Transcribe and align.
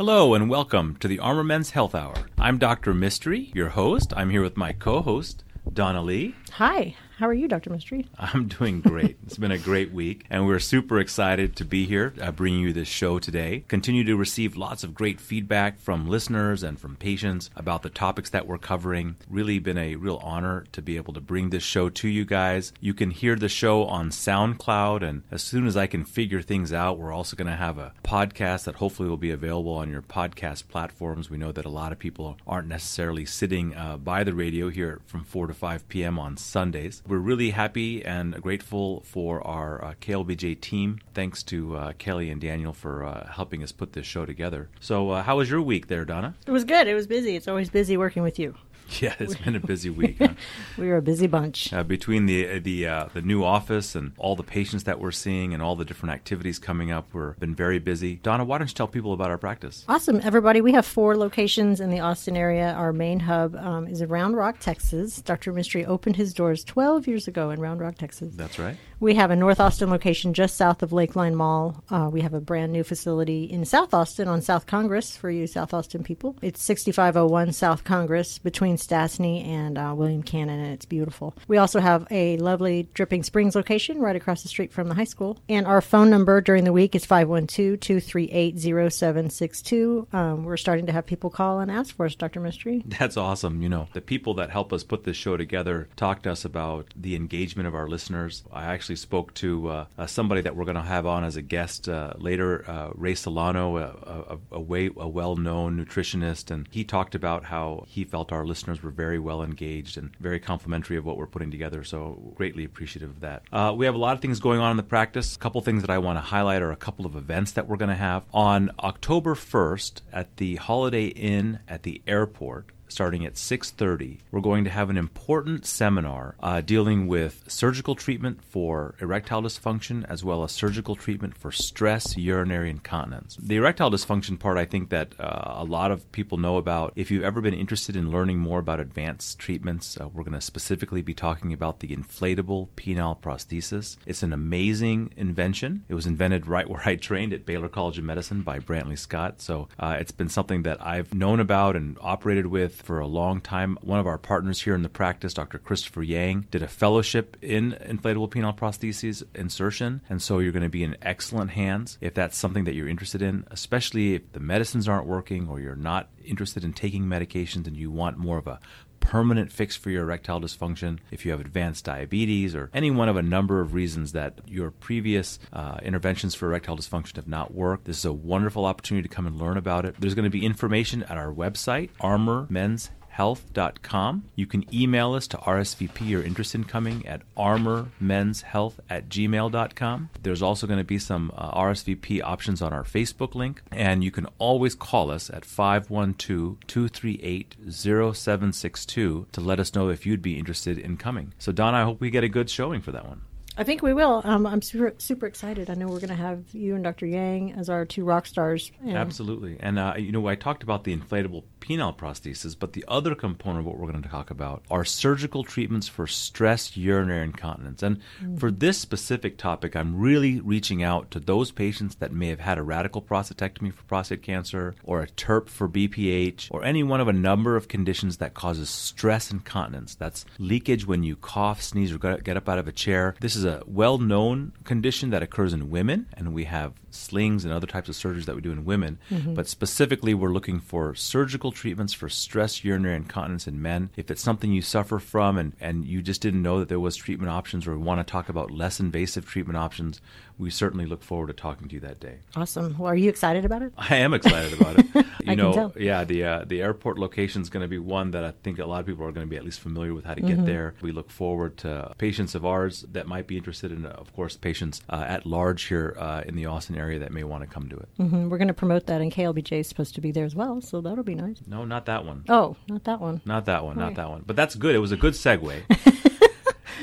Hello 0.00 0.32
and 0.32 0.48
welcome 0.48 0.96
to 1.00 1.08
the 1.08 1.18
Armor 1.18 1.44
Men's 1.44 1.72
Health 1.72 1.94
Hour. 1.94 2.14
I'm 2.38 2.56
Dr. 2.56 2.94
Mistry, 2.94 3.54
your 3.54 3.68
host. 3.68 4.14
I'm 4.16 4.30
here 4.30 4.40
with 4.40 4.56
my 4.56 4.72
co 4.72 5.02
host, 5.02 5.44
Donna 5.70 6.00
Lee. 6.00 6.34
Hi, 6.52 6.96
how 7.20 7.28
are 7.28 7.34
you, 7.34 7.48
Dr. 7.48 7.68
Mistry? 7.68 8.06
I'm 8.18 8.48
doing 8.48 8.80
great. 8.80 9.18
it's 9.26 9.36
been 9.36 9.50
a 9.50 9.58
great 9.58 9.92
week, 9.92 10.24
and 10.30 10.46
we're 10.46 10.58
super 10.58 10.98
excited 10.98 11.54
to 11.56 11.66
be 11.66 11.84
here 11.84 12.14
uh, 12.18 12.32
bringing 12.32 12.60
you 12.60 12.72
this 12.72 12.88
show 12.88 13.18
today. 13.18 13.62
Continue 13.68 14.04
to 14.04 14.16
receive 14.16 14.56
lots 14.56 14.84
of 14.84 14.94
great 14.94 15.20
feedback 15.20 15.78
from 15.78 16.08
listeners 16.08 16.62
and 16.62 16.80
from 16.80 16.96
patients 16.96 17.50
about 17.54 17.82
the 17.82 17.90
topics 17.90 18.30
that 18.30 18.46
we're 18.46 18.56
covering. 18.56 19.16
Really 19.28 19.58
been 19.58 19.76
a 19.76 19.96
real 19.96 20.18
honor 20.22 20.64
to 20.72 20.80
be 20.80 20.96
able 20.96 21.12
to 21.12 21.20
bring 21.20 21.50
this 21.50 21.62
show 21.62 21.90
to 21.90 22.08
you 22.08 22.24
guys. 22.24 22.72
You 22.80 22.94
can 22.94 23.10
hear 23.10 23.36
the 23.36 23.50
show 23.50 23.84
on 23.84 24.08
SoundCloud, 24.08 25.02
and 25.02 25.22
as 25.30 25.42
soon 25.42 25.66
as 25.66 25.76
I 25.76 25.86
can 25.86 26.06
figure 26.06 26.40
things 26.40 26.72
out, 26.72 26.98
we're 26.98 27.12
also 27.12 27.36
going 27.36 27.48
to 27.50 27.54
have 27.54 27.76
a 27.76 27.92
podcast 28.02 28.64
that 28.64 28.76
hopefully 28.76 29.10
will 29.10 29.18
be 29.18 29.30
available 29.30 29.74
on 29.74 29.90
your 29.90 30.00
podcast 30.00 30.68
platforms. 30.68 31.28
We 31.28 31.36
know 31.36 31.52
that 31.52 31.66
a 31.66 31.68
lot 31.68 31.92
of 31.92 31.98
people 31.98 32.38
aren't 32.46 32.68
necessarily 32.68 33.26
sitting 33.26 33.76
uh, 33.76 33.98
by 33.98 34.24
the 34.24 34.32
radio 34.32 34.70
here 34.70 35.02
from 35.04 35.22
4 35.24 35.48
to 35.48 35.54
5 35.54 35.86
p.m. 35.90 36.18
on 36.18 36.38
Sundays 36.38 37.02
we're 37.10 37.18
really 37.18 37.50
happy 37.50 38.04
and 38.04 38.40
grateful 38.40 39.00
for 39.00 39.44
our 39.44 39.84
uh, 39.84 39.94
KLBJ 40.00 40.60
team. 40.60 41.00
Thanks 41.12 41.42
to 41.44 41.76
uh, 41.76 41.92
Kelly 41.98 42.30
and 42.30 42.40
Daniel 42.40 42.72
for 42.72 43.04
uh, 43.04 43.28
helping 43.32 43.64
us 43.64 43.72
put 43.72 43.92
this 43.92 44.06
show 44.06 44.24
together. 44.24 44.68
So, 44.78 45.10
uh, 45.10 45.22
how 45.24 45.38
was 45.38 45.50
your 45.50 45.60
week 45.60 45.88
there, 45.88 46.04
Donna? 46.04 46.36
It 46.46 46.52
was 46.52 46.64
good. 46.64 46.86
It 46.86 46.94
was 46.94 47.08
busy. 47.08 47.34
It's 47.34 47.48
always 47.48 47.68
busy 47.68 47.96
working 47.96 48.22
with 48.22 48.38
you. 48.38 48.54
Yeah, 49.00 49.14
it's 49.18 49.36
been 49.36 49.56
a 49.56 49.60
busy 49.60 49.90
week. 49.90 50.18
Huh? 50.20 50.34
we 50.76 50.90
are 50.90 50.96
a 50.96 51.02
busy 51.02 51.26
bunch. 51.26 51.72
Uh, 51.72 51.82
between 51.82 52.26
the 52.26 52.58
the 52.58 52.86
uh, 52.86 53.08
the 53.14 53.22
new 53.22 53.42
office 53.44 53.94
and 53.94 54.12
all 54.18 54.36
the 54.36 54.42
patients 54.42 54.84
that 54.84 55.00
we're 55.00 55.12
seeing 55.12 55.54
and 55.54 55.62
all 55.62 55.76
the 55.76 55.84
different 55.84 56.12
activities 56.12 56.58
coming 56.58 56.90
up, 56.90 57.14
we've 57.14 57.38
been 57.38 57.54
very 57.54 57.78
busy. 57.78 58.16
Donna, 58.16 58.44
why 58.44 58.58
don't 58.58 58.68
you 58.68 58.74
tell 58.74 58.88
people 58.88 59.12
about 59.12 59.30
our 59.30 59.38
practice? 59.38 59.84
Awesome, 59.88 60.20
everybody. 60.22 60.60
We 60.60 60.72
have 60.72 60.84
four 60.84 61.16
locations 61.16 61.80
in 61.80 61.90
the 61.90 62.00
Austin 62.00 62.36
area. 62.36 62.72
Our 62.72 62.92
main 62.92 63.20
hub 63.20 63.54
um, 63.56 63.86
is 63.86 64.00
in 64.00 64.08
Round 64.08 64.36
Rock, 64.36 64.58
Texas. 64.58 65.22
Dr. 65.22 65.52
Mistry 65.52 65.86
opened 65.86 66.16
his 66.16 66.34
doors 66.34 66.64
12 66.64 67.06
years 67.06 67.28
ago 67.28 67.50
in 67.50 67.60
Round 67.60 67.80
Rock, 67.80 67.96
Texas. 67.96 68.34
That's 68.34 68.58
right. 68.58 68.76
We 69.00 69.14
have 69.14 69.30
a 69.30 69.36
North 69.36 69.60
Austin 69.60 69.88
location 69.88 70.34
just 70.34 70.58
south 70.58 70.82
of 70.82 70.90
Lakeline 70.90 71.32
Mall. 71.32 71.82
Uh, 71.88 72.10
we 72.12 72.20
have 72.20 72.34
a 72.34 72.40
brand 72.40 72.70
new 72.70 72.84
facility 72.84 73.44
in 73.44 73.64
South 73.64 73.94
Austin 73.94 74.28
on 74.28 74.42
South 74.42 74.66
Congress 74.66 75.16
for 75.16 75.30
you 75.30 75.46
South 75.46 75.72
Austin 75.72 76.04
people. 76.04 76.36
It's 76.42 76.62
6501 76.62 77.54
South 77.54 77.82
Congress 77.82 78.38
between 78.38 78.76
Stassney 78.76 79.42
and 79.46 79.78
uh, 79.78 79.94
William 79.96 80.22
Cannon, 80.22 80.60
and 80.60 80.74
it's 80.74 80.84
beautiful. 80.84 81.34
We 81.48 81.56
also 81.56 81.80
have 81.80 82.06
a 82.10 82.36
lovely 82.36 82.90
Dripping 82.92 83.22
Springs 83.22 83.54
location 83.54 84.00
right 84.00 84.16
across 84.16 84.42
the 84.42 84.48
street 84.48 84.70
from 84.70 84.90
the 84.90 84.94
high 84.94 85.04
school. 85.04 85.38
And 85.48 85.66
our 85.66 85.80
phone 85.80 86.10
number 86.10 86.42
during 86.42 86.64
the 86.64 86.72
week 86.72 86.94
is 86.94 87.06
512 87.06 87.80
238 87.80 88.58
0762. 88.58 90.08
Um, 90.12 90.44
we're 90.44 90.58
starting 90.58 90.84
to 90.84 90.92
have 90.92 91.06
people 91.06 91.30
call 91.30 91.60
and 91.60 91.70
ask 91.70 91.96
for 91.96 92.04
us, 92.04 92.14
Dr. 92.14 92.42
Mistry. 92.42 92.82
That's 92.98 93.16
awesome. 93.16 93.62
You 93.62 93.70
know, 93.70 93.88
the 93.94 94.02
people 94.02 94.34
that 94.34 94.50
help 94.50 94.74
us 94.74 94.84
put 94.84 95.04
this 95.04 95.16
show 95.16 95.38
together 95.38 95.88
talk 95.96 96.20
to 96.24 96.32
us 96.32 96.44
about 96.44 96.92
the 96.94 97.16
engagement 97.16 97.66
of 97.66 97.74
our 97.74 97.88
listeners. 97.88 98.44
I 98.52 98.66
actually 98.66 98.89
actually 98.90 98.96
spoke 98.96 99.32
to 99.34 99.68
uh, 99.68 99.84
uh, 99.98 100.06
somebody 100.06 100.40
that 100.40 100.56
we're 100.56 100.64
going 100.64 100.74
to 100.74 100.82
have 100.82 101.06
on 101.06 101.22
as 101.22 101.36
a 101.36 101.42
guest 101.42 101.88
uh, 101.88 102.12
later, 102.18 102.68
uh, 102.68 102.90
Ray 102.96 103.14
Solano, 103.14 103.76
a, 103.76 103.82
a, 103.82 104.38
a, 104.56 104.60
way, 104.60 104.90
a 104.96 105.06
well-known 105.06 105.78
nutritionist, 105.78 106.50
and 106.50 106.66
he 106.72 106.82
talked 106.82 107.14
about 107.14 107.44
how 107.44 107.84
he 107.86 108.02
felt 108.02 108.32
our 108.32 108.44
listeners 108.44 108.82
were 108.82 108.90
very 108.90 109.20
well 109.20 109.44
engaged 109.44 109.96
and 109.96 110.10
very 110.18 110.40
complimentary 110.40 110.96
of 110.96 111.04
what 111.04 111.16
we're 111.16 111.28
putting 111.28 111.52
together. 111.52 111.84
So 111.84 112.32
greatly 112.34 112.64
appreciative 112.64 113.10
of 113.10 113.20
that. 113.20 113.44
Uh, 113.52 113.72
we 113.76 113.86
have 113.86 113.94
a 113.94 113.98
lot 113.98 114.14
of 114.14 114.20
things 114.20 114.40
going 114.40 114.58
on 114.58 114.72
in 114.72 114.76
the 114.76 114.82
practice. 114.82 115.36
A 115.36 115.38
couple 115.38 115.60
things 115.60 115.82
that 115.82 115.90
I 115.90 115.98
want 115.98 116.16
to 116.16 116.22
highlight 116.22 116.60
are 116.60 116.72
a 116.72 116.76
couple 116.76 117.06
of 117.06 117.14
events 117.14 117.52
that 117.52 117.68
we're 117.68 117.76
going 117.76 117.90
to 117.90 117.94
have 117.94 118.24
on 118.34 118.72
October 118.80 119.36
1st 119.36 120.00
at 120.12 120.36
the 120.38 120.56
Holiday 120.56 121.06
Inn 121.06 121.60
at 121.68 121.84
the 121.84 122.02
airport 122.08 122.70
starting 122.90 123.24
at 123.24 123.34
6.30 123.34 124.18
we're 124.30 124.40
going 124.40 124.64
to 124.64 124.70
have 124.70 124.90
an 124.90 124.96
important 124.96 125.66
seminar 125.66 126.34
uh, 126.40 126.60
dealing 126.60 127.06
with 127.06 127.44
surgical 127.48 127.94
treatment 127.94 128.42
for 128.42 128.94
erectile 129.00 129.42
dysfunction 129.42 130.04
as 130.08 130.24
well 130.24 130.44
as 130.44 130.52
surgical 130.52 130.96
treatment 130.96 131.36
for 131.36 131.52
stress 131.52 132.16
urinary 132.16 132.70
incontinence. 132.70 133.36
The 133.40 133.56
erectile 133.56 133.90
dysfunction 133.90 134.38
part 134.38 134.58
i 134.58 134.64
think 134.64 134.90
that 134.90 135.14
uh, 135.18 135.54
a 135.56 135.64
lot 135.64 135.90
of 135.90 136.10
people 136.12 136.38
know 136.38 136.56
about. 136.56 136.92
If 136.96 137.10
you've 137.10 137.24
ever 137.24 137.40
been 137.40 137.54
interested 137.54 137.96
in 137.96 138.10
learning 138.10 138.38
more 138.38 138.58
about 138.58 138.80
advanced 138.80 139.38
treatments 139.38 139.98
uh, 140.00 140.08
we're 140.08 140.24
going 140.24 140.34
to 140.34 140.40
specifically 140.40 141.02
be 141.02 141.14
talking 141.14 141.52
about 141.52 141.80
the 141.80 141.88
inflatable 141.88 142.68
penile 142.76 143.20
prosthesis. 143.20 143.96
It's 144.06 144.22
an 144.22 144.32
amazing 144.32 145.12
invention. 145.16 145.84
It 145.88 145.94
was 145.94 146.06
invented 146.06 146.46
right 146.46 146.68
where 146.68 146.82
i 146.84 146.96
trained 146.96 147.32
at 147.32 147.46
baylor 147.46 147.68
college 147.68 147.98
of 147.98 148.04
medicine 148.04 148.42
by 148.42 148.58
brantley 148.58 148.98
scott. 148.98 149.40
So 149.40 149.68
uh, 149.78 149.96
it's 149.98 150.12
been 150.12 150.28
something 150.28 150.62
that 150.62 150.84
i've 150.84 151.14
known 151.14 151.40
about 151.40 151.76
and 151.76 151.96
operated 152.00 152.46
with 152.46 152.79
for 152.82 153.00
a 153.00 153.06
long 153.06 153.40
time. 153.40 153.78
One 153.82 154.00
of 154.00 154.06
our 154.06 154.18
partners 154.18 154.62
here 154.62 154.74
in 154.74 154.82
the 154.82 154.88
practice, 154.88 155.34
Dr. 155.34 155.58
Christopher 155.58 156.02
Yang, 156.02 156.46
did 156.50 156.62
a 156.62 156.68
fellowship 156.68 157.36
in 157.42 157.72
inflatable 157.72 158.30
penile 158.30 158.56
prostheses 158.56 159.22
insertion, 159.34 160.00
and 160.08 160.20
so 160.20 160.38
you're 160.38 160.52
going 160.52 160.62
to 160.62 160.68
be 160.68 160.84
in 160.84 160.96
excellent 161.02 161.50
hands 161.50 161.98
if 162.00 162.14
that's 162.14 162.36
something 162.36 162.64
that 162.64 162.74
you're 162.74 162.88
interested 162.88 163.22
in, 163.22 163.46
especially 163.50 164.14
if 164.14 164.32
the 164.32 164.40
medicines 164.40 164.88
aren't 164.88 165.06
working 165.06 165.48
or 165.48 165.60
you're 165.60 165.76
not 165.76 166.08
interested 166.24 166.64
in 166.64 166.72
taking 166.72 167.04
medications 167.04 167.66
and 167.66 167.76
you 167.76 167.90
want 167.90 168.16
more 168.16 168.38
of 168.38 168.46
a 168.46 168.60
permanent 169.00 169.50
fix 169.50 169.76
for 169.76 169.90
your 169.90 170.02
erectile 170.02 170.40
dysfunction, 170.40 170.98
if 171.10 171.24
you 171.24 171.32
have 171.32 171.40
advanced 171.40 171.84
diabetes, 171.84 172.54
or 172.54 172.70
any 172.72 172.90
one 172.90 173.08
of 173.08 173.16
a 173.16 173.22
number 173.22 173.60
of 173.60 173.74
reasons 173.74 174.12
that 174.12 174.38
your 174.46 174.70
previous 174.70 175.38
uh, 175.52 175.78
interventions 175.82 176.34
for 176.34 176.46
erectile 176.46 176.76
dysfunction 176.76 177.16
have 177.16 177.28
not 177.28 177.52
worked, 177.52 177.86
this 177.86 177.98
is 177.98 178.04
a 178.04 178.12
wonderful 178.12 178.64
opportunity 178.64 179.08
to 179.08 179.14
come 179.14 179.26
and 179.26 179.38
learn 179.38 179.56
about 179.56 179.84
it. 179.84 179.96
There's 179.98 180.14
going 180.14 180.24
to 180.24 180.30
be 180.30 180.44
information 180.44 181.02
at 181.04 181.16
our 181.16 181.32
website, 181.32 181.90
Armor 182.00 182.46
Men's 182.48 182.90
armormenshealth.com. 183.20 184.24
You 184.34 184.46
can 184.46 184.74
email 184.74 185.14
us 185.14 185.26
to 185.28 185.36
RSVP 185.36 186.08
your 186.08 186.22
interest 186.22 186.54
in 186.54 186.64
coming 186.64 187.06
at 187.06 187.22
armormenshealth 187.36 188.74
at 188.88 189.08
gmail.com. 189.08 190.10
There's 190.22 190.42
also 190.42 190.66
going 190.66 190.78
to 190.78 190.84
be 190.84 190.98
some 190.98 191.32
uh, 191.36 191.58
RSVP 191.58 192.22
options 192.22 192.62
on 192.62 192.72
our 192.72 192.84
Facebook 192.84 193.34
link, 193.34 193.62
and 193.70 194.02
you 194.02 194.10
can 194.10 194.26
always 194.38 194.74
call 194.74 195.10
us 195.10 195.30
at 195.30 195.44
512 195.44 196.58
238 196.66 197.54
0762 197.70 199.26
to 199.32 199.40
let 199.40 199.60
us 199.60 199.74
know 199.74 199.88
if 199.88 200.06
you'd 200.06 200.22
be 200.22 200.38
interested 200.38 200.78
in 200.78 200.96
coming. 200.96 201.32
So, 201.38 201.52
Don, 201.52 201.74
I 201.74 201.84
hope 201.84 202.00
we 202.00 202.10
get 202.10 202.24
a 202.24 202.28
good 202.28 202.50
showing 202.50 202.80
for 202.80 202.92
that 202.92 203.06
one. 203.06 203.22
I 203.56 203.64
think 203.64 203.82
we 203.82 203.92
will. 203.92 204.22
Um, 204.24 204.46
I'm 204.46 204.62
super 204.62 204.94
super 204.98 205.26
excited. 205.26 205.68
I 205.70 205.74
know 205.74 205.86
we're 205.86 206.00
going 206.00 206.08
to 206.08 206.14
have 206.14 206.44
you 206.52 206.74
and 206.74 206.84
Dr. 206.84 207.06
Yang 207.06 207.54
as 207.54 207.68
our 207.68 207.84
two 207.84 208.04
rock 208.04 208.26
stars. 208.26 208.70
Absolutely. 208.86 209.56
And 209.60 209.78
uh, 209.78 209.94
you 209.98 210.12
know, 210.12 210.26
I 210.28 210.34
talked 210.34 210.62
about 210.62 210.84
the 210.84 210.96
inflatable 210.96 211.44
penile 211.60 211.96
prosthesis, 211.96 212.56
but 212.58 212.72
the 212.72 212.84
other 212.88 213.14
component 213.14 213.60
of 213.60 213.66
what 213.66 213.78
we're 213.78 213.90
going 213.90 214.02
to 214.02 214.08
talk 214.08 214.30
about 214.30 214.64
are 214.70 214.84
surgical 214.84 215.44
treatments 215.44 215.88
for 215.88 216.06
stress 216.06 216.76
urinary 216.76 217.24
incontinence. 217.24 217.82
And 217.82 217.98
mm-hmm. 217.98 218.36
for 218.36 218.50
this 218.50 218.78
specific 218.78 219.36
topic, 219.36 219.76
I'm 219.76 219.98
really 219.98 220.40
reaching 220.40 220.82
out 220.82 221.10
to 221.12 221.20
those 221.20 221.52
patients 221.52 221.96
that 221.96 222.12
may 222.12 222.28
have 222.28 222.40
had 222.40 222.58
a 222.58 222.62
radical 222.62 223.02
prostatectomy 223.02 223.72
for 223.72 223.82
prostate 223.84 224.22
cancer, 224.22 224.74
or 224.84 225.02
a 225.02 225.06
TURP 225.06 225.48
for 225.48 225.68
BPH, 225.68 226.48
or 226.50 226.64
any 226.64 226.82
one 226.82 227.00
of 227.00 227.08
a 227.08 227.12
number 227.12 227.56
of 227.56 227.68
conditions 227.68 228.16
that 228.18 228.34
causes 228.34 228.70
stress 228.70 229.30
incontinence. 229.30 229.94
That's 229.94 230.24
leakage 230.38 230.86
when 230.86 231.02
you 231.02 231.16
cough, 231.16 231.62
sneeze, 231.62 231.92
or 231.92 231.98
get 231.98 232.36
up 232.36 232.48
out 232.48 232.58
of 232.58 232.68
a 232.68 232.72
chair. 232.72 233.14
This 233.20 233.36
is 233.36 233.39
a 233.44 233.50
a 233.50 233.62
well 233.66 233.98
known 233.98 234.52
condition 234.64 235.10
that 235.10 235.22
occurs 235.22 235.52
in 235.52 235.70
women, 235.70 236.06
and 236.16 236.32
we 236.32 236.44
have 236.44 236.74
slings 236.90 237.44
and 237.44 237.52
other 237.52 237.66
types 237.66 237.88
of 237.88 237.94
surgeries 237.94 238.24
that 238.24 238.34
we 238.34 238.42
do 238.42 238.52
in 238.52 238.64
women. 238.64 238.98
Mm-hmm. 239.10 239.34
But 239.34 239.48
specifically, 239.48 240.14
we're 240.14 240.32
looking 240.32 240.60
for 240.60 240.94
surgical 240.94 241.52
treatments 241.52 241.92
for 241.92 242.08
stress 242.08 242.64
urinary 242.64 242.96
incontinence 242.96 243.46
in 243.46 243.60
men. 243.60 243.90
If 243.96 244.10
it's 244.10 244.22
something 244.22 244.52
you 244.52 244.62
suffer 244.62 244.98
from 244.98 245.38
and, 245.38 245.52
and 245.60 245.84
you 245.84 246.02
just 246.02 246.20
didn't 246.20 246.42
know 246.42 246.58
that 246.58 246.68
there 246.68 246.80
was 246.80 246.96
treatment 246.96 247.30
options 247.30 247.66
or 247.66 247.78
want 247.78 248.04
to 248.06 248.10
talk 248.10 248.28
about 248.28 248.50
less 248.50 248.80
invasive 248.80 249.26
treatment 249.26 249.56
options, 249.56 250.00
we 250.38 250.50
certainly 250.50 250.86
look 250.86 251.02
forward 251.02 251.28
to 251.28 251.32
talking 251.32 251.68
to 251.68 251.74
you 251.74 251.80
that 251.80 252.00
day. 252.00 252.18
Awesome. 252.34 252.76
Well, 252.78 252.88
are 252.88 252.96
you 252.96 253.10
excited 253.10 253.44
about 253.44 253.62
it? 253.62 253.72
I 253.76 253.96
am 253.96 254.14
excited 254.14 254.58
about 254.58 254.78
it. 254.78 255.06
you 255.24 255.36
know, 255.36 255.72
yeah, 255.76 256.04
the 256.04 256.24
uh, 256.24 256.44
the 256.46 256.62
airport 256.62 256.98
location 256.98 257.42
is 257.42 257.50
going 257.50 257.62
to 257.62 257.68
be 257.68 257.78
one 257.78 258.12
that 258.12 258.24
I 258.24 258.32
think 258.42 258.58
a 258.58 258.64
lot 258.64 258.80
of 258.80 258.86
people 258.86 259.04
are 259.04 259.12
going 259.12 259.26
to 259.26 259.30
be 259.30 259.36
at 259.36 259.44
least 259.44 259.60
familiar 259.60 259.92
with 259.92 260.04
how 260.04 260.14
to 260.14 260.22
mm-hmm. 260.22 260.36
get 260.36 260.46
there. 260.46 260.74
We 260.80 260.92
look 260.92 261.10
forward 261.10 261.58
to 261.58 261.94
patients 261.98 262.34
of 262.34 262.46
ours 262.46 262.84
that 262.92 263.06
might 263.06 263.26
be 263.30 263.36
interested 263.36 263.70
in, 263.70 263.86
of 263.86 264.12
course, 264.14 264.36
patients 264.36 264.82
uh, 264.90 265.04
at 265.06 265.24
large 265.24 265.62
here 265.62 265.96
uh, 265.98 266.22
in 266.26 266.34
the 266.34 266.46
Austin 266.46 266.76
area 266.76 266.98
that 266.98 267.12
may 267.12 267.22
want 267.22 267.42
to 267.42 267.46
come 267.46 267.68
to 267.68 267.76
it. 267.76 267.88
Mm-hmm. 267.98 268.28
We're 268.28 268.38
going 268.38 268.48
to 268.48 268.54
promote 268.54 268.86
that, 268.86 269.00
and 269.00 269.12
KLBJ 269.12 269.60
is 269.60 269.68
supposed 269.68 269.94
to 269.94 270.00
be 270.00 270.10
there 270.10 270.24
as 270.24 270.34
well, 270.34 270.60
so 270.60 270.80
that'll 270.80 271.04
be 271.04 271.14
nice. 271.14 271.38
No, 271.46 271.64
not 271.64 271.86
that 271.86 272.04
one. 272.04 272.24
Oh, 272.28 272.56
not 272.68 272.84
that 272.84 273.00
one. 273.00 273.22
Not 273.24 273.46
that 273.46 273.64
one. 273.64 273.78
Not 273.78 273.94
that 273.94 274.10
one. 274.10 274.24
But 274.26 274.34
that's 274.34 274.56
good. 274.56 274.74
It 274.74 274.80
was 274.80 274.90
a 274.92 274.96
good 274.96 275.14
segue. 275.14 275.62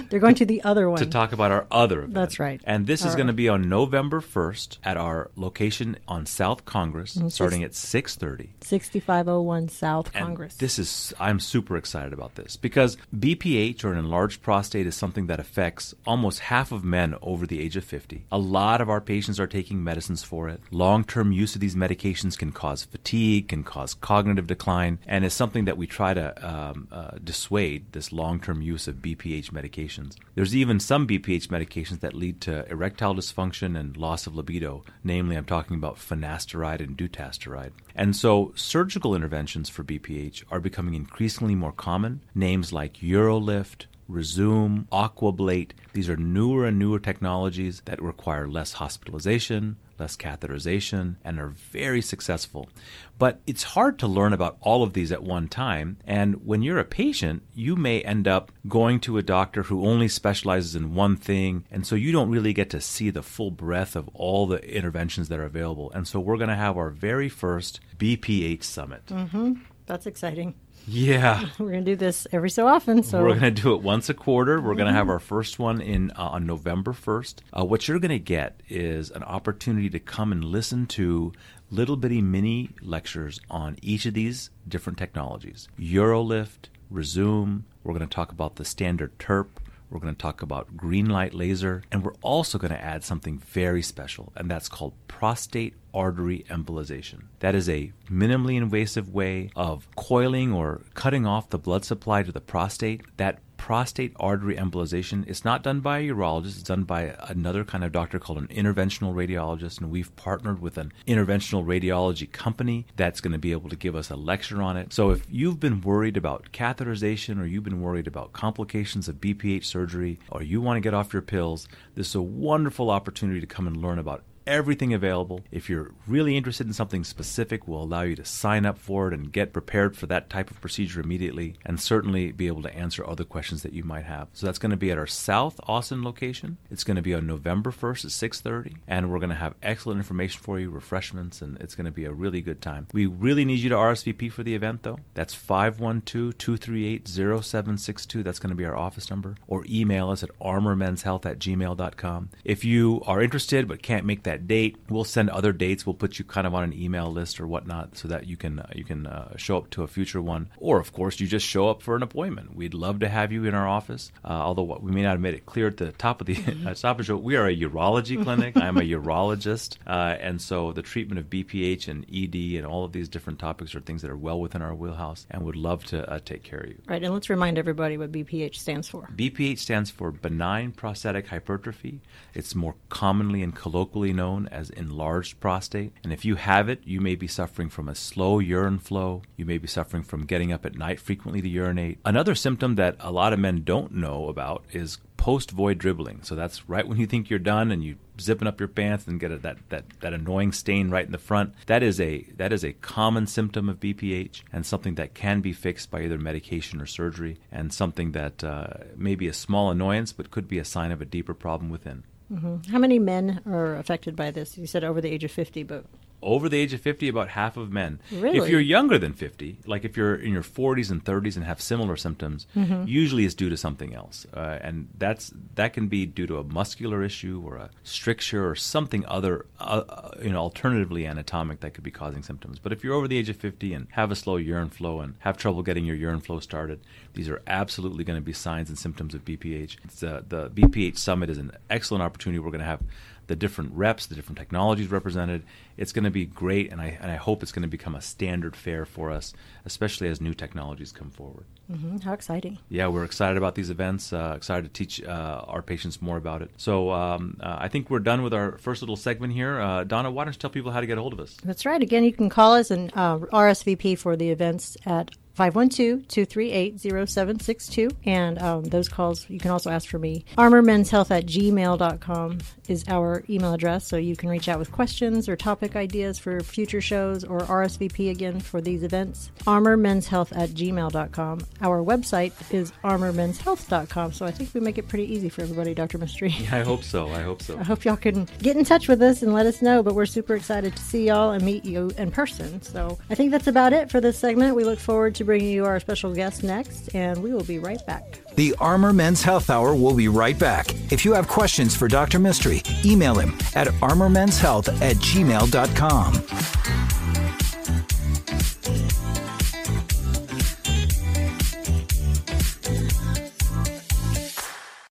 They're 0.09 0.19
going 0.19 0.36
to 0.36 0.45
the 0.45 0.63
other 0.63 0.89
one. 0.89 1.00
to 1.00 1.06
talk 1.06 1.31
about 1.33 1.51
our 1.51 1.68
other 1.71 2.00
event. 2.00 2.13
That's 2.13 2.39
right. 2.39 2.62
And 2.63 2.88
this 2.88 3.04
All 3.04 3.09
is 3.09 3.15
going 3.15 3.27
to 3.27 3.33
be 3.33 3.50
on 3.50 3.68
November 3.69 4.21
1st 4.21 4.77
at 4.83 4.98
our 4.98 5.30
location 5.36 5.98
on 6.07 6.25
South 6.25 6.65
Congress, 6.65 7.15
Mm-hmm. 7.15 7.30
starting 7.30 7.63
at 7.63 7.71
6:30. 7.71 8.50
6501 8.62 9.69
South 9.69 10.12
And 10.13 10.25
Congress. 10.25 10.56
This 10.56 10.77
is 10.80 11.13
I'm 11.19 11.39
super 11.39 11.77
excited 11.77 12.13
about 12.13 12.36
this 12.36 12.56
because 12.57 12.98
BPH 13.15 13.83
or 13.83 13.92
an 13.94 13.98
enlarged 14.00 14.42
prostate 14.42 14.88
is 14.88 14.95
something 14.95 15.27
that 15.27 15.39
affects 15.39 15.94
almost 16.06 16.39
half 16.39 16.71
of 16.71 16.83
men 16.83 17.15
over 17.21 17.45
the 17.48 17.60
age 17.62 17.75
of 17.77 17.83
50. 17.83 18.25
A 18.31 18.38
lot 18.38 18.81
of 18.81 18.89
our 18.89 19.01
patients 19.01 19.39
are 19.39 19.48
taking 19.48 19.83
medicines 19.83 20.24
for 20.24 20.50
it. 20.50 20.62
Long-term 20.71 21.31
use 21.31 21.56
of 21.56 21.62
these 21.62 21.75
medications 21.75 22.38
can 22.38 22.51
cause 22.51 22.83
fatigue, 22.83 23.48
can 23.50 23.63
cause 23.63 23.94
cognitive 23.94 24.48
decline, 24.48 25.00
and 25.07 25.24
is 25.25 25.33
something 25.33 25.65
that 25.65 25.77
we 25.77 25.88
try 25.88 26.13
to 26.13 26.48
um, 26.48 26.88
uh, 26.92 27.12
dissuade 27.24 27.92
this 27.94 28.12
long-term 28.12 28.62
use 28.62 28.88
of 28.88 28.95
BPH 28.95 29.51
medications. 29.98 30.18
There's 30.36 30.56
even 30.56 30.80
some 30.80 31.08
BPH 31.08 31.48
medications 31.48 32.00
that 32.00 32.14
lead 32.14 32.42
to 32.42 32.70
erectile 32.70 33.16
dysfunction 33.16 33.78
and 33.80 33.98
loss 33.98 34.28
of 34.28 34.36
libido. 34.36 34.84
Namely, 35.04 35.36
I'm 35.36 35.46
talking 35.46 35.78
about 35.78 35.98
finasteride 35.98 36.82
and 36.82 36.98
dutasteride. 36.98 37.72
And 37.96 38.16
so, 38.16 38.54
surgical 38.56 39.16
interventions 39.16 39.70
for 39.70 39.84
BPH 39.84 40.44
are 40.52 40.60
becoming 40.60 40.94
increasingly 40.94 41.56
more 41.56 41.72
common. 41.72 42.22
Names 42.36 42.72
like 42.72 42.96
UroLift, 42.98 43.86
Rezum, 44.10 44.86
Aquablate, 44.88 45.72
these 45.94 46.10
are 46.10 46.16
newer 46.16 46.66
and 46.66 46.80
newer 46.80 47.00
technologies 47.00 47.82
that 47.86 48.02
require 48.02 48.48
less 48.48 48.74
hospitalization, 48.74 49.78
less 50.00 50.16
catheterization, 50.16 51.16
and 51.24 51.40
are 51.40 51.50
very 51.50 52.02
successful. 52.02 52.70
But 53.18 53.40
it's 53.48 53.64
hard 53.64 53.98
to 54.00 54.08
learn 54.08 54.34
about 54.34 54.58
all 54.62 54.84
of 54.84 54.94
these 54.94 55.12
at 55.12 55.24
one 55.24 55.48
time. 55.48 55.98
And 56.06 56.46
when 56.46 56.62
you're 56.62 56.80
a 56.80 56.86
patient, 56.86 57.44
you 57.56 57.76
may 57.76 58.02
end 58.02 58.28
up 58.28 58.52
going 58.68 59.00
to 59.02 59.18
a 59.18 59.24
doctor 59.24 59.64
who 59.64 59.86
only 59.86 60.08
specializes 60.08 60.76
in 60.76 60.94
one 60.94 61.16
thing. 61.16 61.66
And 61.72 61.86
so 61.86 61.96
you 61.96 62.12
don't 62.12 62.30
really 62.30 62.54
get 62.54 62.70
to 62.72 62.82
see 62.82 63.10
the 63.10 63.24
full 63.24 63.52
breadth 63.52 63.96
of 63.96 64.08
all 64.14 64.48
the 64.48 64.64
interventions 64.64 65.30
that 65.30 65.40
are 65.40 65.46
available. 65.46 65.92
And 65.94 66.08
so 66.08 66.20
we're 66.20 66.38
going 66.38 66.50
to 66.50 66.56
have 66.56 66.78
our 66.78 66.90
very 66.90 67.30
first 67.30 67.80
BPH 67.98 68.64
summit. 68.64 69.06
Mm-hmm. 69.08 69.54
That's 69.88 70.06
exciting. 70.06 70.54
Yeah. 70.88 71.45
We're 71.60 71.72
going 71.72 71.86
to 71.86 71.92
do 71.92 71.95
this 71.95 72.28
every 72.31 72.50
so 72.50 72.68
often. 72.68 73.04
So 73.04 73.22
We're 73.22 73.39
going 73.39 73.54
to 73.54 73.62
do 73.62 73.74
it 73.74 73.81
once 73.81 74.10
a 74.10 74.13
quarter. 74.13 74.62
We're 74.62 74.75
going 74.75 74.88
to 74.88 74.94
have 74.94 75.10
our 75.10 75.19
first 75.19 75.60
one 75.60 75.81
in 75.81 76.12
uh, 76.12 76.30
on 76.30 76.45
November 76.45 76.94
1st. 76.94 77.36
Uh, 77.51 77.66
what 77.66 77.88
you're 77.88 78.00
going 78.00 78.10
to 78.10 78.19
get 78.19 78.62
is 78.69 79.12
an 79.12 79.24
opportunity 79.24 79.89
to 79.89 80.00
come 80.00 80.31
and 80.31 80.44
listen 80.44 80.86
to 80.88 81.34
little 81.69 81.98
bitty 81.98 82.22
mini 82.22 82.69
lectures 82.81 83.39
on 83.50 83.78
each 83.81 84.06
of 84.06 84.13
these 84.13 84.50
different 84.68 84.98
technologies. 84.98 85.68
UroLift, 85.80 86.69
Rezum. 86.92 87.63
We're 87.84 87.94
going 87.94 88.07
to 88.07 88.13
talk 88.16 88.31
about 88.31 88.56
the 88.56 88.66
standard 88.66 89.18
TURP. 89.19 89.48
We're 89.89 90.00
going 90.00 90.13
to 90.13 90.22
talk 90.22 90.42
about 90.42 90.75
green 90.75 91.10
light 91.10 91.34
laser, 91.34 91.84
and 91.92 92.04
we're 92.04 92.13
also 92.22 92.57
going 92.57 92.74
to 92.74 92.84
add 92.84 93.04
something 93.04 93.39
very 93.39 93.81
special, 93.81 94.34
and 94.36 94.51
that's 94.51 94.68
called 94.68 94.94
prostate 95.07 95.75
artery 95.94 96.45
embolization. 96.50 97.24
That 97.39 97.56
is 97.56 97.69
a 97.69 97.94
minimally 98.10 98.57
invasive 98.57 99.13
way 99.13 99.50
of 99.56 99.88
coiling 99.95 100.51
or 100.51 100.81
cutting 100.94 101.25
off 101.25 101.50
the 101.50 101.57
blood 101.57 101.86
supply 101.86 102.24
to 102.24 102.31
the 102.31 102.42
prostate. 102.42 103.01
That 103.18 103.39
prostate 103.57 104.13
artery 104.19 104.56
embolization 104.56 105.27
is 105.27 105.44
not 105.44 105.63
done 105.63 105.80
by 105.80 106.00
a 106.00 106.07
urologist, 106.09 106.59
it's 106.59 106.63
done 106.63 106.83
by 106.83 107.15
another 107.27 107.63
kind 107.63 107.83
of 107.83 107.92
doctor 107.92 108.19
called 108.19 108.38
an 108.38 108.48
interventional 108.48 109.13
radiologist, 109.13 109.80
and 109.81 109.89
we've 109.89 110.15
partnered 110.15 110.62
with 110.62 110.77
an 110.77 110.94
interventional 111.07 111.65
radiology 111.65 112.31
company 112.31 112.86
that's 112.95 113.21
going 113.21 113.33
to 113.33 113.38
be 113.38 113.51
able 113.51 113.69
to 113.69 113.75
give 113.75 113.95
us 113.95 114.09
a 114.09 114.15
lecture 114.15 114.62
on 114.62 114.77
it. 114.77 114.94
So 114.94 115.12
if 115.12 115.25
you've 115.30 115.59
been 115.59 115.81
worried 115.81 116.18
about 116.18 116.51
catheterization 116.51 117.42
or 117.42 117.45
you've 117.45 117.63
been 117.63 117.81
worried 117.81 118.07
about 118.07 118.33
complications 118.33 119.07
of 119.07 119.15
BPH 119.15 119.65
surgery 119.65 120.19
or 120.30 120.42
you 120.44 120.62
want 120.62 120.77
to 120.77 120.81
get 120.81 120.94
off 120.94 121.13
your 121.13 121.21
pills, 121.21 121.68
this 121.95 122.10
is 122.10 122.15
a 122.15 122.21
wonderful 122.21 122.89
opportunity 122.89 123.42
to 123.42 123.48
come 123.48 123.68
and 123.68 123.77
learn 123.77 124.00
about 124.00 124.24
everything 124.48 124.94
available. 124.94 125.42
If 125.52 125.70
you're 125.70 125.92
really 126.08 126.38
interested 126.38 126.68
in 126.68 126.74
something 126.74 127.04
specific, 127.04 127.68
we'll 127.68 127.84
allow 127.84 128.02
you 128.02 128.16
to 128.16 128.26
sign 128.26 128.66
up 128.66 128.78
for 128.78 129.08
it 129.08 129.14
and 129.14 129.32
get 129.32 129.54
prepared 129.54 129.98
for 129.98 130.08
that 130.08 130.30
type 130.30 130.50
of 130.50 130.62
procedure 130.62 131.02
immediately 131.02 131.56
and 131.66 131.80
certainly 131.80 132.32
be 132.32 132.48
able 132.48 132.64
to 132.64 132.76
answer 132.76 133.06
other 133.06 133.24
questions 133.24 133.64
that 133.64 133.74
you 133.74 133.84
might 133.84 134.06
have. 134.06 134.30
So 134.34 134.46
that's 134.46 134.60
going 134.60 134.72
to 134.72 134.78
be 134.78 134.92
at 134.92 134.98
our 134.98 135.06
South 135.06 135.60
Austin 135.68 136.04
location. 136.04 136.58
It's 136.72 136.84
going 136.84 136.96
to 136.96 137.02
be 137.02 137.14
on 137.14 137.28
November 137.28 137.72
1st 137.72 138.06
at 138.06 138.12
6:30 138.12 138.78
and 138.88 139.12
we're 139.12 139.20
going 139.20 139.30
to 139.30 139.36
have 139.36 139.56
excellent 139.62 140.00
information 140.00 140.42
for 140.42 140.60
you, 140.60 140.70
refreshments 140.70 141.42
and 141.42 141.60
it's 141.62 141.76
going 141.76 141.86
to 141.86 141.92
be 141.92 142.06
a 142.06 142.14
really 142.14 142.42
good 142.42 142.62
time. 142.62 142.88
We 142.94 143.06
really 143.06 143.46
need 143.46 143.60
you 143.60 143.70
to 143.70 143.76
RSVP 143.76 144.32
for 144.32 144.44
the 144.44 144.56
event 144.56 144.84
though. 144.84 145.00
That's 145.14 145.36
512-238-0762. 145.36 148.24
That's 148.24 148.40
going 148.40 148.52
to 148.52 148.56
be 148.56 148.66
our 148.66 148.76
office 148.76 149.10
number 149.10 149.36
or 149.48 149.66
email 149.70 150.10
us 150.10 150.24
at 150.24 150.30
armormenshealth 150.40 151.26
at 151.26 151.40
gmail.com. 151.40 152.30
If 152.44 152.64
you 152.64 153.02
are 153.06 153.22
interested 153.22 153.68
but 153.68 153.82
can't 153.82 154.06
make 154.06 154.24
that 154.24 154.37
date, 154.45 154.78
we'll 154.89 155.04
send 155.04 155.30
other 155.30 155.51
dates. 155.54 155.86
We'll 155.86 155.94
put 155.94 156.19
you 156.19 156.25
kind 156.25 156.45
of 156.45 156.54
on 156.54 156.63
an 156.63 156.74
email 156.74 157.12
list 157.12 157.39
or 157.39 157.48
whatnot 157.48 157.98
so 157.98 158.07
that 158.10 158.28
you 158.28 158.38
can 158.38 158.60
uh, 158.60 158.68
you 158.75 158.84
can 158.84 159.07
uh, 159.07 159.36
show 159.38 159.57
up 159.57 159.69
to 159.72 159.84
a 159.84 159.88
future 159.88 160.22
one. 160.22 160.50
Or 160.57 160.80
of 160.80 160.94
course, 160.94 161.19
you 161.19 161.28
just 161.28 161.45
show 161.45 161.69
up 161.69 161.81
for 161.81 161.95
an 161.95 162.04
appointment. 162.04 162.56
We'd 162.56 162.74
love 162.74 163.00
to 163.00 163.10
have 163.10 163.31
you 163.31 163.45
in 163.45 163.56
our 163.56 163.68
office. 163.68 164.12
Uh, 164.24 164.30
although 164.30 164.63
what- 164.63 164.84
we 164.84 164.92
may 164.92 165.01
not 165.01 165.12
have 165.12 165.22
made 165.22 165.34
it 165.34 165.45
clear 165.45 165.68
at 165.68 165.78
the 165.78 165.92
top 165.92 166.22
of 166.22 166.28
the 166.28 166.36
uh, 166.68 166.74
top 166.74 166.92
of 166.92 166.98
the 167.00 167.04
show, 167.06 167.18
we 167.18 167.36
are 167.36 167.48
a 167.48 167.56
urology 167.56 168.22
clinic. 168.22 168.56
I'm 168.57 168.78
a 168.78 168.81
urologist, 168.81 169.78
uh, 169.88 170.16
and 170.19 170.42
so 170.42 170.72
the 170.72 170.81
treatment 170.81 171.19
of 171.19 171.30
BPH 171.30 171.88
and 171.88 172.06
ED 172.13 172.57
and 172.57 172.66
all 172.66 172.84
of 172.84 172.92
these 172.92 173.10
different 173.10 173.39
topics 173.39 173.74
are 173.75 173.80
things 173.80 174.01
that 174.01 174.12
are 174.12 174.18
well 174.18 174.39
within 174.39 174.62
our 174.62 174.75
wheelhouse, 174.75 175.25
and 175.31 175.44
would 175.44 175.56
love 175.56 175.84
to 175.86 176.10
uh, 176.10 176.19
take 176.24 176.44
care 176.44 176.60
of 176.60 176.68
you. 176.69 176.81
Right, 176.88 177.04
and 177.04 177.13
let's 177.13 177.30
remind 177.30 177.57
everybody 177.57 177.98
what 177.98 178.12
BPH 178.12 178.56
stands 178.56 178.88
for. 178.88 179.10
BPH 179.16 179.60
stands 179.60 179.89
for 179.89 180.12
benign 180.12 180.72
prostatic 180.72 181.28
hypertrophy. 181.28 182.01
It's 182.34 182.54
more 182.56 182.75
commonly 182.89 183.42
and 183.42 183.56
colloquially 183.56 184.13
known 184.13 184.26
as 184.51 184.69
enlarged 184.71 185.39
prostate. 185.39 185.94
And 186.03 186.12
if 186.12 186.25
you 186.25 186.35
have 186.35 186.69
it, 186.69 186.81
you 186.83 187.00
may 187.00 187.15
be 187.15 187.27
suffering 187.27 187.69
from 187.69 187.88
a 187.88 187.95
slow 187.95 188.39
urine 188.39 188.79
flow. 188.79 189.21
You 189.35 189.45
may 189.45 189.57
be 189.57 189.68
suffering 189.68 190.03
from 190.03 190.25
getting 190.25 190.51
up 190.51 190.65
at 190.65 190.75
night 190.75 191.00
frequently 191.00 191.41
to 191.41 191.50
urinate. 191.50 192.00
Another 192.03 192.35
symptom 192.35 192.75
that 192.75 192.95
a 193.00 193.12
lot 193.12 193.33
of 193.33 193.39
men 193.39 193.63
don't 193.63 193.94
know 193.94 194.27
about 194.27 194.63
is 194.71 195.00
post 195.18 195.51
void 195.51 195.77
dribbling. 195.77 196.24
So 196.24 196.35
that's 196.35 196.69
right 196.69 196.88
when 196.88 197.00
you 197.00 197.07
think 197.07 197.29
you're 197.29 197.39
done 197.39 197.71
and 197.71 197.83
you 197.83 197.97
zipping 198.21 198.47
up 198.47 198.59
your 198.59 198.69
pants 198.69 199.07
and 199.07 199.19
get 199.19 199.31
a, 199.31 199.38
that, 199.39 199.57
that, 199.69 199.85
that 200.00 200.13
annoying 200.13 200.51
stain 200.51 200.89
right 200.89 201.06
in 201.06 201.12
the 201.12 201.18
front. 201.18 201.53
That 201.65 201.83
is 201.83 202.00
a 202.00 202.24
that 202.38 202.53
is 202.53 202.63
a 202.63 202.74
common 202.74 203.27
symptom 203.27 203.68
of 203.69 203.79
BPH 203.79 204.44
and 204.53 204.65
something 204.65 204.95
that 204.95 205.13
can 205.13 205.41
be 205.41 205.53
fixed 205.53 205.91
by 205.91 206.03
either 206.03 206.18
medication 206.18 206.79
or 206.79 206.85
surgery 206.85 207.39
and 207.51 207.74
something 207.74 208.12
that 208.13 208.44
uh, 208.44 208.68
may 208.95 209.15
be 209.15 209.27
a 209.27 209.33
small 209.33 209.69
annoyance 209.71 210.13
but 210.13 210.31
could 210.31 210.47
be 210.47 210.59
a 210.59 210.65
sign 210.65 210.91
of 210.91 211.01
a 211.01 211.06
deeper 211.06 211.33
problem 211.33 211.69
within. 211.69 212.03
Mm-hmm. 212.31 212.71
How 212.71 212.77
many 212.77 213.00
men 213.00 213.41
are 213.45 213.75
affected 213.75 214.15
by 214.15 214.31
this? 214.31 214.57
You 214.57 214.68
said 214.68 214.83
over 214.83 215.00
the 215.01 215.09
age 215.09 215.24
of 215.24 215.31
50, 215.31 215.63
but 215.63 215.85
over 216.22 216.50
the 216.50 216.58
age 216.58 216.74
of 216.74 216.81
50 216.81 217.08
about 217.08 217.30
half 217.30 217.58
of 217.58 217.72
men. 217.72 218.00
Really? 218.12 218.38
if 218.40 218.50
you're 218.50 218.60
younger 218.60 218.98
than 218.98 219.14
50 219.14 219.60
like 219.66 219.86
if 219.86 219.96
you're 219.96 220.16
in 220.16 220.34
your 220.34 220.42
40s 220.44 220.90
and 220.90 221.04
30s 221.04 221.36
and 221.36 221.46
have 221.46 221.62
similar 221.62 221.96
symptoms 221.96 222.48
Mm-hmm. 222.56 222.86
usually 222.88 223.25
it's 223.25 223.36
due 223.36 223.50
to 223.50 223.58
something 223.58 223.94
else. 223.94 224.25
Uh, 224.34 224.58
and 224.62 224.90
that's 224.98 225.31
that 225.56 225.74
can 225.74 225.88
be 225.88 226.06
due 226.06 226.25
to 226.28 226.38
a 226.38 226.44
muscular 226.44 227.04
issue 227.04 227.42
or 227.46 227.58
a 227.58 227.69
stricture 227.84 228.48
or 228.50 228.56
something 228.56 229.06
other 229.08 229.46
uh, 229.60 229.84
uh, 229.88 230.12
you 230.22 230.31
know 230.31 230.40
alternatively 230.40 231.06
anatomic 231.06 231.60
that 231.60 231.74
could 231.74 231.84
be 231.84 231.92
causing 231.92 232.24
symptoms. 232.24 232.60
But 232.60 232.72
if 232.72 232.84
you're 232.84 232.96
over 232.96 233.08
the 233.08 233.18
age 233.18 233.30
of 233.30 233.38
50 233.38 233.74
and 233.74 233.88
have 233.92 234.12
a 234.12 234.16
slow 234.16 234.38
urine 234.38 234.70
flow 234.70 235.01
and 235.01 235.15
have 235.20 235.38
trouble 235.38 235.62
getting 235.63 235.86
your 235.86 235.96
urine 235.96 236.22
flow 236.22 236.39
started 236.39 236.80
these 237.13 237.30
are 237.30 237.41
absolutely 237.48 238.03
going 238.03 238.18
to 238.20 238.25
be 238.25 238.34
signs 238.34 238.70
and 238.70 238.77
symptoms 238.77 239.15
of 239.15 239.25
BPH 239.25 239.77
it's, 239.84 240.03
uh, 240.03 240.22
the 240.27 240.50
BPH 240.50 240.98
summit 240.98 241.30
is 241.30 241.38
an 241.38 241.51
excellent 241.70 242.03
opportunity. 242.03 242.39
We're 242.39 242.51
going 242.51 242.60
to 242.60 242.65
have 242.65 242.82
the 243.27 243.36
different 243.36 243.74
reps, 243.74 244.05
the 244.05 244.15
different 244.15 244.38
technologies 244.38 244.88
represented. 244.89 245.43
It's 245.77 245.91
going 245.91 246.05
to 246.05 246.12
be 246.12 246.25
great, 246.25 246.72
and 246.72 246.81
I, 246.81 246.98
and 247.01 247.12
I 247.12 247.15
hope 247.15 247.43
it's 247.43 247.51
going 247.51 247.62
to 247.63 247.67
become 247.67 247.93
a 247.96 248.01
standard 248.01 248.55
fare 248.55 248.86
for 248.86 249.12
us, 249.12 249.34
especially 249.65 250.07
as 250.07 250.19
new 250.19 250.34
technologies 250.34 250.91
come 250.91 251.10
forward. 251.12 251.46
mhm, 251.72 252.01
how 252.03 252.13
exciting. 252.13 252.57
Yeah, 252.69 252.88
we're 252.88 253.03
excited 253.03 253.38
about 253.38 253.55
these 253.55 253.69
events, 253.69 254.13
uh, 254.13 254.34
excited 254.36 254.63
to 254.63 254.69
teach 254.72 255.03
uh, 255.03 255.43
our 255.48 255.62
patients 255.62 256.01
more 256.01 256.17
about 256.17 256.41
it. 256.41 256.51
So 256.57 256.91
um, 256.91 257.38
uh, 257.41 257.57
I 257.60 257.67
think 257.67 257.89
we're 257.89 258.00
done 258.00 258.22
with 258.24 258.34
our 258.34 258.57
first 258.57 258.81
little 258.81 258.96
segment 258.96 259.34
here. 259.34 259.60
Uh, 259.60 259.84
Donna, 259.84 260.10
why 260.10 260.24
don't 260.24 260.34
you 260.34 260.39
tell 260.39 260.50
people 260.50 260.72
how 260.72 260.79
to 260.79 260.88
get 260.88 260.98
a 260.98 261.01
hold 261.01 261.13
of 261.13 261.19
us? 261.19 261.36
That's 261.43 261.65
right. 261.65 261.81
Again, 261.81 262.03
you 262.05 262.13
can 262.13 262.29
call 262.29 262.53
us 262.53 262.72
and 262.72 262.91
uh, 262.96 263.19
RSVP 263.19 263.98
for 263.98 264.15
the 264.15 264.29
events 264.31 264.77
at 264.86 265.12
512-238-0762 265.38 267.96
and 268.06 268.41
um, 268.41 268.63
those 268.65 268.89
calls 268.89 269.29
you 269.29 269.39
can 269.39 269.51
also 269.51 269.70
ask 269.70 269.88
for 269.88 270.00
me 270.00 270.25
armormenshealth 270.38 271.12
at 271.12 271.25
gmail.com 271.25 272.39
is 272.67 272.84
our 272.88 273.24
email 273.29 273.53
address 273.53 273.88
so 273.88 273.98
you 273.98 274.15
can 274.15 274.29
reach 274.29 274.50
out 274.50 274.58
with 274.60 274.72
questions 274.72 275.29
or 275.29 275.36
topic 275.36 275.75
ideas 275.75 276.17
for 276.20 276.39
future 276.41 276.82
shows 276.82 277.24
or 277.24 277.39
rsvp 277.39 278.10
again 278.10 278.39
for 278.39 278.62
these 278.62 278.82
events 278.84 279.32
armormenshealth 279.41 280.36
at 280.36 280.50
gmail.com 280.50 281.39
our 281.62 281.84
website 281.84 282.34
is 282.53 282.72
armormenshealth.com 282.84 284.12
so 284.12 284.25
i 284.25 284.32
think 284.32 284.51
we 284.53 284.60
make 284.60 284.77
it 284.77 284.88
pretty 284.88 285.12
easy 285.13 285.29
for 285.29 285.41
everybody 285.44 285.74
dr 285.74 285.98
mistry 285.98 286.34
I 286.51 286.63
hope 286.63 286.84
so. 286.84 287.08
I 287.10 287.22
hope 287.22 287.41
so. 287.41 287.58
I 287.60 287.63
hope 287.63 287.86
y'all 287.86 287.98
can 287.98 288.27
get 288.39 288.56
in 288.58 288.63
touch 288.65 288.88
with 288.88 289.01
us 289.01 289.22
and 289.22 289.34
let 289.34 289.46
us 289.46 289.62
know. 289.62 289.84
But 289.84 289.96
we're 289.96 290.06
super 290.06 290.36
excited 290.36 290.75
to 290.75 290.82
see 290.82 291.08
y'all 291.08 291.32
and 291.32 291.44
meet 291.44 291.65
you 291.65 291.91
in 291.98 292.10
person. 292.10 292.62
So 292.62 292.98
I 293.10 293.15
think 293.15 293.32
that's 293.32 293.48
about 293.48 293.74
it 293.74 293.91
for 293.91 294.00
this 294.01 294.17
segment. 294.17 294.56
We 294.56 294.63
look 294.63 294.79
forward 294.79 295.15
to 295.15 295.25
bring 295.27 295.43
you 295.43 295.65
our 295.65 295.79
special 295.79 296.12
guest 296.13 296.41
next, 296.41 296.96
and 296.96 297.22
we 297.22 297.31
will 297.34 297.43
be 297.43 297.60
right 297.60 297.86
back. 297.86 298.19
The 298.36 298.55
Armor 298.60 298.93
Men's 298.93 299.22
Health 299.22 299.51
Hour 299.51 299.75
will 299.75 299.93
be 299.93 300.07
right 300.07 300.39
back. 300.39 300.74
If 300.91 301.05
you 301.05 301.13
have 301.13 301.27
questions 301.27 301.75
for 301.75 301.88
Dr. 301.88 302.17
Mistry, 302.17 302.63
email 302.84 303.15
him 303.15 303.38
at 303.53 303.67
armormenshealth 303.81 304.69
at 304.81 304.96
gmail.com. 304.96 306.76